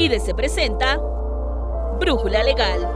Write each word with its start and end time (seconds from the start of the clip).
IDE 0.00 0.18
se 0.18 0.34
presenta 0.34 0.96
Brújula 2.00 2.42
Legal. 2.42 2.88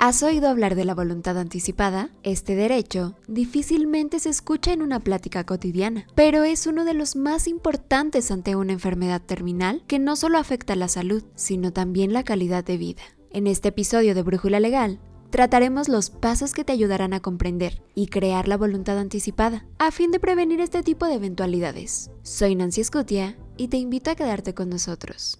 ¿Has 0.00 0.20
oído 0.24 0.48
hablar 0.48 0.74
de 0.74 0.84
la 0.84 0.96
voluntad 0.96 1.38
anticipada? 1.38 2.10
Este 2.24 2.56
derecho 2.56 3.14
difícilmente 3.28 4.18
se 4.18 4.30
escucha 4.30 4.72
en 4.72 4.82
una 4.82 4.98
plática 4.98 5.44
cotidiana, 5.44 6.08
pero 6.16 6.42
es 6.42 6.66
uno 6.66 6.84
de 6.84 6.92
los 6.92 7.14
más 7.14 7.46
importantes 7.46 8.32
ante 8.32 8.56
una 8.56 8.72
enfermedad 8.72 9.22
terminal 9.22 9.84
que 9.86 10.00
no 10.00 10.16
solo 10.16 10.38
afecta 10.38 10.74
la 10.74 10.88
salud, 10.88 11.22
sino 11.36 11.72
también 11.72 12.12
la 12.12 12.24
calidad 12.24 12.64
de 12.64 12.76
vida. 12.76 13.02
En 13.30 13.46
este 13.46 13.68
episodio 13.68 14.12
de 14.12 14.22
Brújula 14.22 14.58
Legal, 14.58 14.98
trataremos 15.30 15.88
los 15.88 16.10
pasos 16.10 16.52
que 16.52 16.64
te 16.64 16.72
ayudarán 16.72 17.12
a 17.12 17.20
comprender 17.20 17.80
y 17.94 18.08
crear 18.08 18.48
la 18.48 18.56
voluntad 18.56 18.98
anticipada, 18.98 19.66
a 19.78 19.92
fin 19.92 20.10
de 20.10 20.18
prevenir 20.18 20.60
este 20.60 20.82
tipo 20.82 21.06
de 21.06 21.14
eventualidades. 21.14 22.10
Soy 22.22 22.56
Nancy 22.56 22.80
Escutia 22.80 23.36
y 23.56 23.68
te 23.68 23.76
invito 23.76 24.10
a 24.10 24.14
quedarte 24.14 24.54
con 24.54 24.68
nosotros. 24.68 25.38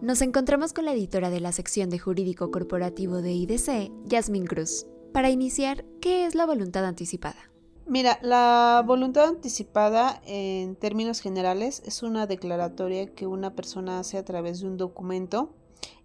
Nos 0.00 0.22
encontramos 0.22 0.72
con 0.72 0.84
la 0.84 0.92
editora 0.92 1.30
de 1.30 1.40
la 1.40 1.52
sección 1.52 1.90
de 1.90 1.98
Jurídico 1.98 2.50
Corporativo 2.50 3.20
de 3.20 3.32
IDC, 3.32 3.90
Yasmin 4.06 4.46
Cruz. 4.46 4.86
Para 5.12 5.30
iniciar, 5.30 5.84
¿qué 6.00 6.24
es 6.24 6.34
la 6.34 6.46
voluntad 6.46 6.84
anticipada? 6.84 7.50
Mira, 7.86 8.18
la 8.22 8.82
voluntad 8.86 9.24
anticipada 9.24 10.20
en 10.26 10.76
términos 10.76 11.20
generales 11.20 11.82
es 11.86 12.02
una 12.02 12.26
declaratoria 12.26 13.14
que 13.14 13.26
una 13.26 13.54
persona 13.54 13.98
hace 13.98 14.18
a 14.18 14.24
través 14.24 14.60
de 14.60 14.66
un 14.66 14.76
documento 14.76 15.54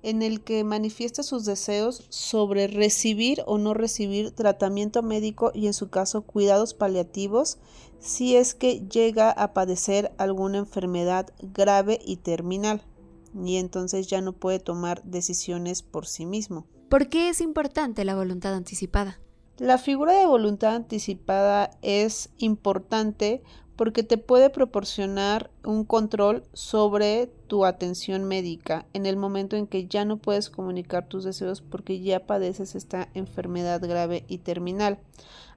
en 0.04 0.22
el 0.22 0.42
que 0.42 0.64
manifiesta 0.64 1.24
sus 1.24 1.46
deseos 1.46 2.06
sobre 2.10 2.68
recibir 2.68 3.42
o 3.46 3.58
no 3.58 3.74
recibir 3.74 4.32
tratamiento 4.32 5.02
médico 5.02 5.52
y 5.54 5.68
en 5.68 5.74
su 5.74 5.90
caso 5.90 6.22
cuidados 6.22 6.74
paliativos 6.74 7.58
si 8.00 8.36
es 8.36 8.54
que 8.54 8.86
llega 8.88 9.32
a 9.32 9.54
padecer 9.54 10.14
alguna 10.18 10.60
enfermedad 10.60 11.34
grave 11.42 12.00
y 12.06 12.18
terminal 12.18 12.84
y 13.34 13.56
entonces 13.56 14.08
ya 14.08 14.22
no 14.22 14.34
puede 14.34 14.60
tomar 14.60 15.02
decisiones 15.04 15.82
por 15.82 16.06
sí 16.06 16.26
mismo. 16.26 16.68
¿Por 16.90 17.08
qué 17.08 17.30
es 17.30 17.42
importante 17.42 18.06
la 18.06 18.16
voluntad 18.16 18.54
anticipada? 18.54 19.20
La 19.58 19.78
figura 19.78 20.14
de 20.14 20.26
voluntad 20.26 20.76
anticipada 20.76 21.72
es 21.82 22.30
importante 22.38 23.42
porque 23.76 24.04
te 24.04 24.18
puede 24.18 24.50
proporcionar 24.50 25.50
un 25.66 25.84
control 25.86 26.44
sobre 26.54 27.28
tu 27.48 27.66
atención 27.66 28.24
médica 28.24 28.86
en 28.94 29.06
el 29.06 29.18
momento 29.18 29.56
en 29.56 29.68
que 29.68 29.88
ya 29.88 30.06
no 30.06 30.18
puedes 30.18 30.50
comunicar 30.50 31.08
tus 31.08 31.24
deseos 31.24 31.62
porque 31.62 32.02
ya 32.02 32.26
padeces 32.26 32.76
esta 32.76 33.10
enfermedad 33.14 33.82
grave 33.82 34.26
y 34.28 34.40
terminal. 34.40 35.00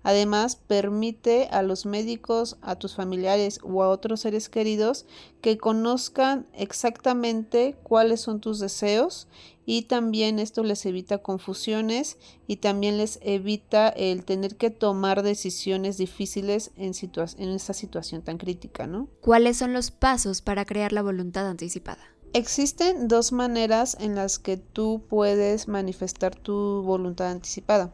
Además, 0.03 0.55
permite 0.55 1.49
a 1.51 1.63
los 1.63 1.85
médicos, 1.85 2.59
a 2.63 2.77
tus 2.77 2.95
familiares 2.95 3.59
o 3.65 3.83
a 3.83 3.89
otros 3.89 4.21
seres 4.21 4.49
queridos 4.49 5.05
que 5.41 5.59
conozcan 5.59 6.47
exactamente 6.55 7.75
cuáles 7.83 8.21
son 8.21 8.41
tus 8.41 8.61
deseos 8.61 9.27
y 9.69 9.83
también 9.83 10.39
esto 10.39 10.63
les 10.63 10.87
evita 10.87 11.19
confusiones 11.19 12.19
y 12.47 12.59
también 12.59 12.99
les 12.99 13.19
evita 13.21 13.89
el 13.89 14.25
tener 14.25 14.57
que 14.57 14.71
tomar 14.71 15.25
decisiones 15.25 15.99
difíciles 15.99 16.71
en, 16.77 16.93
en 17.39 17.49
esta 17.49 17.73
situación 17.75 18.23
tan 18.23 18.39
crítica, 18.39 18.87
¿no? 18.87 19.09
¿Cuáles 19.21 19.57
son 19.57 19.73
los 19.73 19.91
pasos 19.99 20.43
para 20.43 20.65
crear 20.65 20.93
la 20.93 21.03
voluntad 21.03 21.47
anticipada? 21.47 21.99
Existen 22.33 23.09
dos 23.09 23.33
maneras 23.33 23.97
en 23.99 24.15
las 24.15 24.39
que 24.39 24.57
tú 24.57 25.03
puedes 25.09 25.69
manifestar 25.69 26.35
tu 26.35 26.83
voluntad 26.83 27.31
anticipada. 27.31 27.93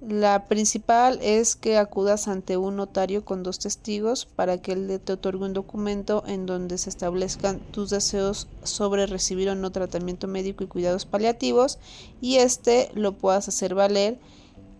La 0.00 0.48
principal 0.48 1.18
es 1.22 1.56
que 1.56 1.78
acudas 1.78 2.28
ante 2.28 2.58
un 2.58 2.76
notario 2.76 3.24
con 3.24 3.42
dos 3.42 3.58
testigos 3.58 4.26
para 4.26 4.60
que 4.60 4.72
él 4.72 5.00
te 5.02 5.14
otorgue 5.14 5.46
un 5.46 5.54
documento 5.54 6.22
en 6.26 6.44
donde 6.44 6.76
se 6.76 6.90
establezcan 6.90 7.60
tus 7.70 7.88
deseos 7.88 8.46
sobre 8.64 9.06
recibir 9.06 9.48
o 9.48 9.54
no 9.54 9.72
tratamiento 9.72 10.28
médico 10.28 10.62
y 10.62 10.66
cuidados 10.66 11.06
paliativos 11.06 11.78
y 12.20 12.36
este 12.36 12.90
lo 12.94 13.16
puedas 13.16 13.48
hacer 13.48 13.74
valer 13.74 14.18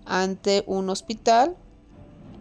ante 0.05 0.63
un 0.67 0.91
hospital 0.91 1.57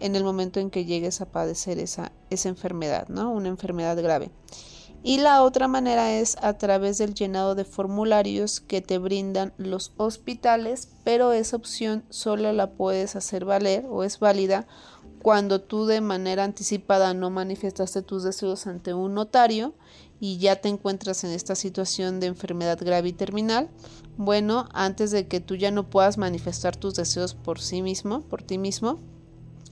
en 0.03 0.15
el 0.15 0.23
momento 0.23 0.59
en 0.59 0.69
que 0.69 0.85
llegues 0.85 1.21
a 1.21 1.31
padecer 1.31 1.79
esa, 1.79 2.11
esa 2.29 2.49
enfermedad, 2.49 3.07
¿no? 3.07 3.31
Una 3.31 3.47
enfermedad 3.47 4.01
grave. 4.01 4.31
Y 5.01 5.17
la 5.17 5.43
otra 5.43 5.67
manera 5.67 6.13
es 6.13 6.37
a 6.41 6.57
través 6.57 6.97
del 6.97 7.13
llenado 7.13 7.55
de 7.55 7.65
formularios 7.65 8.59
que 8.59 8.81
te 8.81 8.97
brindan 8.97 9.53
los 9.57 9.91
hospitales, 9.97 10.89
pero 11.03 11.33
esa 11.33 11.57
opción 11.57 12.03
solo 12.09 12.53
la 12.53 12.71
puedes 12.71 13.15
hacer 13.15 13.45
valer 13.45 13.85
o 13.89 14.03
es 14.03 14.19
válida 14.19 14.67
cuando 15.21 15.61
tú 15.61 15.85
de 15.85 16.01
manera 16.01 16.43
anticipada 16.43 17.13
no 17.13 17.29
manifestaste 17.29 18.01
tus 18.01 18.23
deseos 18.23 18.67
ante 18.67 18.93
un 18.93 19.13
notario 19.13 19.73
y 20.19 20.37
ya 20.37 20.57
te 20.57 20.69
encuentras 20.69 21.23
en 21.23 21.31
esta 21.31 21.55
situación 21.55 22.19
de 22.19 22.27
enfermedad 22.27 22.77
grave 22.79 23.09
y 23.09 23.13
terminal. 23.13 23.69
Bueno, 24.17 24.67
antes 24.73 25.11
de 25.11 25.27
que 25.27 25.39
tú 25.39 25.55
ya 25.55 25.71
no 25.71 25.89
puedas 25.89 26.17
manifestar 26.17 26.75
tus 26.75 26.95
deseos 26.95 27.33
por 27.35 27.59
sí 27.59 27.81
mismo, 27.81 28.21
por 28.21 28.43
ti 28.43 28.57
mismo, 28.57 28.99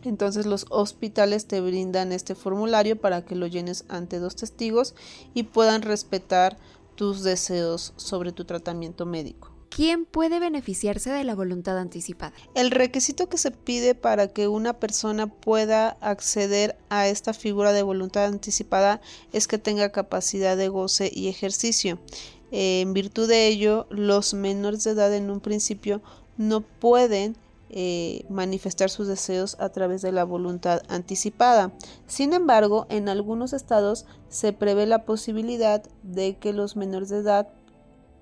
entonces 0.04 0.46
los 0.46 0.66
hospitales 0.70 1.46
te 1.46 1.62
brindan 1.62 2.12
este 2.12 2.36
formulario 2.36 3.00
para 3.00 3.24
que 3.24 3.36
lo 3.36 3.48
llenes 3.48 3.86
ante 3.90 4.20
dos 4.20 4.36
testigos 4.36 4.96
y 5.34 5.44
puedan 5.44 5.82
respetar 5.82 6.58
tus 6.96 7.24
deseos 7.24 7.94
sobre 7.98 8.32
tu 8.32 8.46
tratamiento 8.46 9.06
médico. 9.06 9.52
¿Quién 9.70 10.04
puede 10.04 10.42
beneficiarse 10.42 11.12
de 11.12 11.24
la 11.24 11.34
voluntad 11.34 11.78
anticipada? 11.78 12.34
El 12.56 12.72
requisito 12.72 13.30
que 13.30 13.38
se 13.38 13.52
pide 13.52 13.96
para 13.96 14.28
que 14.28 14.50
una 14.50 14.74
persona 14.74 15.28
pueda 15.28 15.92
acceder 16.02 16.78
a 16.90 17.08
esta 17.08 17.34
figura 17.34 17.72
de 17.72 17.82
voluntad 17.82 18.26
anticipada 18.26 19.00
es 19.32 19.48
que 19.48 19.58
tenga 19.58 19.94
capacidad 19.94 20.58
de 20.58 20.68
goce 20.68 21.10
y 21.14 21.30
ejercicio. 21.30 22.00
en 22.52 22.94
virtud 22.94 23.30
de 23.30 23.48
ello, 23.48 23.88
los 23.90 24.34
menores 24.34 24.84
de 24.84 24.92
edad 24.92 25.16
en 25.16 25.30
un 25.30 25.40
principio 25.40 26.02
no 26.36 26.60
pueden 26.60 27.38
eh, 27.74 28.26
manifestar 28.28 28.90
sus 28.90 29.08
deseos 29.08 29.56
a 29.58 29.70
través 29.70 30.02
de 30.02 30.12
la 30.12 30.26
voluntad 30.26 30.82
anticipada. 30.90 31.72
Sin 32.06 32.34
embargo, 32.34 32.86
en 32.90 33.08
algunos 33.08 33.54
estados 33.54 34.06
se 34.28 34.52
prevé 34.52 34.86
la 34.86 35.06
posibilidad 35.06 35.82
de 36.04 36.36
que 36.36 36.52
los 36.52 36.76
menores 36.76 37.08
de 37.08 37.20
edad, 37.20 37.48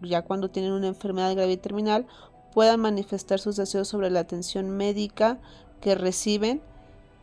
ya 0.02 0.22
cuando 0.22 0.52
tienen 0.52 0.74
una 0.74 0.88
enfermedad 0.88 1.34
grave 1.34 1.54
y 1.54 1.58
terminal, 1.58 2.06
puedan 2.54 2.80
manifestar 2.80 3.40
sus 3.40 3.56
deseos 3.56 3.88
sobre 3.88 4.12
la 4.12 4.20
atención 4.20 4.70
médica 4.70 5.40
que 5.81 5.96
reciben 5.96 6.62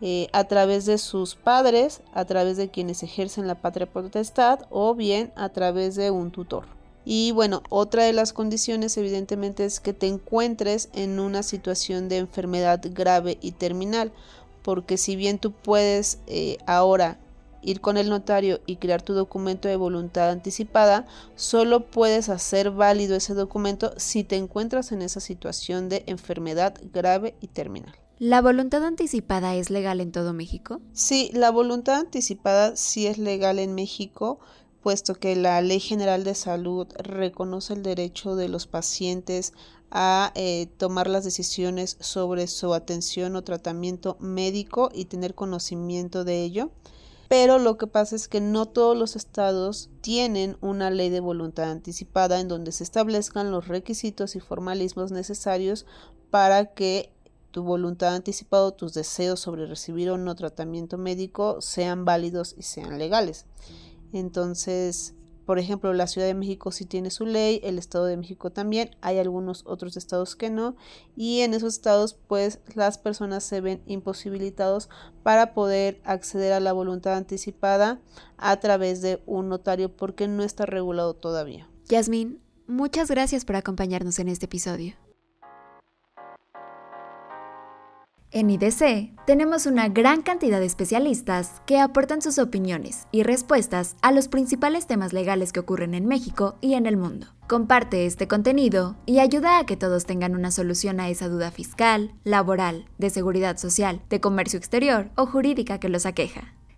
eh, 0.00 0.26
a 0.32 0.44
través 0.44 0.84
de 0.84 0.98
sus 0.98 1.36
padres, 1.36 2.02
a 2.12 2.24
través 2.24 2.56
de 2.56 2.70
quienes 2.70 3.04
ejercen 3.04 3.46
la 3.46 3.60
patria 3.60 3.86
potestad 3.86 4.66
o 4.70 4.96
bien 4.96 5.32
a 5.36 5.50
través 5.50 5.94
de 5.94 6.10
un 6.10 6.32
tutor. 6.32 6.75
Y 7.08 7.30
bueno, 7.30 7.62
otra 7.70 8.02
de 8.02 8.12
las 8.12 8.32
condiciones 8.32 8.96
evidentemente 8.96 9.64
es 9.64 9.78
que 9.78 9.92
te 9.92 10.08
encuentres 10.08 10.88
en 10.92 11.20
una 11.20 11.44
situación 11.44 12.08
de 12.08 12.18
enfermedad 12.18 12.80
grave 12.82 13.38
y 13.40 13.52
terminal, 13.52 14.10
porque 14.62 14.98
si 14.98 15.14
bien 15.14 15.38
tú 15.38 15.52
puedes 15.52 16.18
eh, 16.26 16.58
ahora 16.66 17.20
ir 17.62 17.80
con 17.80 17.96
el 17.96 18.08
notario 18.08 18.60
y 18.66 18.76
crear 18.76 19.02
tu 19.02 19.14
documento 19.14 19.68
de 19.68 19.76
voluntad 19.76 20.30
anticipada, 20.30 21.06
solo 21.36 21.86
puedes 21.86 22.28
hacer 22.28 22.72
válido 22.72 23.14
ese 23.14 23.34
documento 23.34 23.94
si 23.98 24.24
te 24.24 24.34
encuentras 24.34 24.90
en 24.90 25.00
esa 25.00 25.20
situación 25.20 25.88
de 25.88 26.02
enfermedad 26.08 26.74
grave 26.92 27.36
y 27.40 27.46
terminal. 27.46 27.94
¿La 28.18 28.42
voluntad 28.42 28.84
anticipada 28.84 29.54
es 29.54 29.70
legal 29.70 30.00
en 30.00 30.10
todo 30.10 30.32
México? 30.32 30.80
Sí, 30.92 31.30
la 31.34 31.52
voluntad 31.52 32.00
anticipada 32.00 32.74
sí 32.74 33.06
es 33.06 33.18
legal 33.18 33.60
en 33.60 33.76
México 33.76 34.40
puesto 34.86 35.16
que 35.16 35.34
la 35.34 35.60
Ley 35.62 35.80
General 35.80 36.22
de 36.22 36.36
Salud 36.36 36.86
reconoce 36.96 37.72
el 37.72 37.82
derecho 37.82 38.36
de 38.36 38.48
los 38.48 38.68
pacientes 38.68 39.52
a 39.90 40.30
eh, 40.36 40.68
tomar 40.76 41.08
las 41.08 41.24
decisiones 41.24 41.96
sobre 41.98 42.46
su 42.46 42.72
atención 42.72 43.34
o 43.34 43.42
tratamiento 43.42 44.16
médico 44.20 44.90
y 44.94 45.06
tener 45.06 45.34
conocimiento 45.34 46.22
de 46.22 46.44
ello. 46.44 46.70
Pero 47.26 47.58
lo 47.58 47.78
que 47.78 47.88
pasa 47.88 48.14
es 48.14 48.28
que 48.28 48.40
no 48.40 48.66
todos 48.66 48.96
los 48.96 49.16
estados 49.16 49.90
tienen 50.02 50.56
una 50.60 50.88
ley 50.90 51.10
de 51.10 51.18
voluntad 51.18 51.68
anticipada 51.68 52.38
en 52.38 52.46
donde 52.46 52.70
se 52.70 52.84
establezcan 52.84 53.50
los 53.50 53.66
requisitos 53.66 54.36
y 54.36 54.40
formalismos 54.40 55.10
necesarios 55.10 55.84
para 56.30 56.74
que 56.74 57.10
tu 57.50 57.64
voluntad 57.64 58.14
anticipada 58.14 58.66
o 58.66 58.74
tus 58.74 58.94
deseos 58.94 59.40
sobre 59.40 59.66
recibir 59.66 60.10
o 60.10 60.16
no 60.16 60.36
tratamiento 60.36 60.96
médico 60.96 61.60
sean 61.60 62.04
válidos 62.04 62.54
y 62.56 62.62
sean 62.62 63.00
legales. 63.00 63.46
Entonces, 64.12 65.14
por 65.46 65.60
ejemplo, 65.60 65.92
la 65.94 66.08
Ciudad 66.08 66.26
de 66.26 66.34
México 66.34 66.72
sí 66.72 66.84
tiene 66.84 67.10
su 67.10 67.24
ley, 67.24 67.60
el 67.62 67.78
Estado 67.78 68.06
de 68.06 68.16
México 68.16 68.50
también, 68.50 68.90
hay 69.00 69.18
algunos 69.18 69.62
otros 69.64 69.96
estados 69.96 70.34
que 70.34 70.50
no, 70.50 70.74
y 71.16 71.40
en 71.40 71.54
esos 71.54 71.74
estados 71.74 72.14
pues 72.14 72.58
las 72.74 72.98
personas 72.98 73.44
se 73.44 73.60
ven 73.60 73.80
imposibilitados 73.86 74.90
para 75.22 75.54
poder 75.54 76.00
acceder 76.04 76.52
a 76.52 76.60
la 76.60 76.72
voluntad 76.72 77.14
anticipada 77.14 78.00
a 78.36 78.58
través 78.58 79.02
de 79.02 79.22
un 79.24 79.48
notario 79.48 79.96
porque 79.96 80.26
no 80.26 80.42
está 80.42 80.66
regulado 80.66 81.14
todavía. 81.14 81.70
Yasmín, 81.88 82.40
muchas 82.66 83.08
gracias 83.08 83.44
por 83.44 83.54
acompañarnos 83.54 84.18
en 84.18 84.28
este 84.28 84.46
episodio. 84.46 85.05
En 88.32 88.50
IDC 88.50 89.12
tenemos 89.24 89.66
una 89.66 89.88
gran 89.88 90.20
cantidad 90.20 90.58
de 90.58 90.66
especialistas 90.66 91.62
que 91.64 91.78
aportan 91.78 92.20
sus 92.20 92.38
opiniones 92.38 93.06
y 93.12 93.22
respuestas 93.22 93.96
a 94.02 94.10
los 94.10 94.28
principales 94.28 94.86
temas 94.86 95.12
legales 95.12 95.52
que 95.52 95.60
ocurren 95.60 95.94
en 95.94 96.06
México 96.06 96.56
y 96.60 96.74
en 96.74 96.86
el 96.86 96.96
mundo. 96.96 97.28
Comparte 97.46 98.04
este 98.04 98.26
contenido 98.26 98.96
y 99.06 99.20
ayuda 99.20 99.58
a 99.58 99.66
que 99.66 99.76
todos 99.76 100.04
tengan 100.06 100.34
una 100.34 100.50
solución 100.50 100.98
a 100.98 101.08
esa 101.08 101.28
duda 101.28 101.52
fiscal, 101.52 102.12
laboral, 102.24 102.86
de 102.98 103.10
seguridad 103.10 103.56
social, 103.58 104.02
de 104.10 104.20
comercio 104.20 104.58
exterior 104.58 105.10
o 105.14 105.26
jurídica 105.26 105.78
que 105.78 105.88
los 105.88 106.04
aqueja. 106.04 106.55